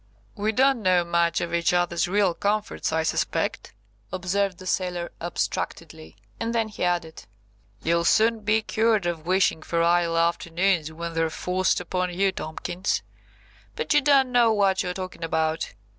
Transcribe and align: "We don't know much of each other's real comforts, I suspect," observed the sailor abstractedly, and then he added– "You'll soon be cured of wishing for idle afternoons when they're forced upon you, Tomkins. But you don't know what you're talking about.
"We 0.35 0.51
don't 0.51 0.81
know 0.81 1.03
much 1.05 1.41
of 1.41 1.53
each 1.53 1.73
other's 1.73 2.07
real 2.07 2.33
comforts, 2.33 2.91
I 2.91 3.03
suspect," 3.03 3.71
observed 4.11 4.57
the 4.57 4.65
sailor 4.65 5.11
abstractedly, 5.21 6.15
and 6.39 6.55
then 6.55 6.69
he 6.69 6.83
added– 6.83 7.25
"You'll 7.83 8.03
soon 8.05 8.39
be 8.39 8.63
cured 8.63 9.05
of 9.05 9.27
wishing 9.27 9.61
for 9.61 9.83
idle 9.83 10.17
afternoons 10.17 10.91
when 10.91 11.13
they're 11.13 11.29
forced 11.29 11.79
upon 11.79 12.11
you, 12.11 12.31
Tomkins. 12.31 13.03
But 13.75 13.93
you 13.93 14.01
don't 14.01 14.31
know 14.31 14.51
what 14.51 14.81
you're 14.81 14.95
talking 14.95 15.23
about. 15.23 15.75